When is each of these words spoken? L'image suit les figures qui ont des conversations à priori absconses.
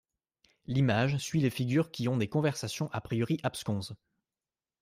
L'image 0.65 1.17
suit 1.17 1.41
les 1.41 1.51
figures 1.51 1.91
qui 1.91 2.07
ont 2.07 2.17
des 2.17 2.27
conversations 2.27 2.89
à 2.91 3.01
priori 3.01 3.39
absconses. 3.43 3.93